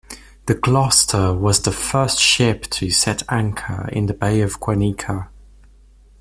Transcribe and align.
The 0.47 0.55
"Gloucester" 0.55 1.31
was 1.31 1.61
the 1.61 1.71
first 1.71 2.17
ship 2.19 2.63
to 2.71 2.89
set 2.89 3.21
anchor 3.29 3.87
in 3.91 4.07
the 4.07 4.15
Bay 4.15 4.41
of 4.41 4.59
Guanica. 4.59 5.27